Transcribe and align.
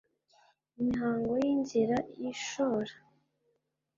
imihango 0.79 1.31
y’inzira 1.43 1.97
y’ishora 2.19 2.93